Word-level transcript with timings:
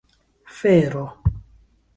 fero 0.59 1.05